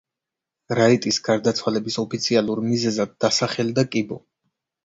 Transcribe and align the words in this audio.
რაიტის 0.79 1.19
გარდაცვალების 1.27 1.99
ოფიციალურ 2.05 2.63
მიზეზად 2.71 3.15
დასახელდა 3.27 3.89
კიბო. 3.93 4.19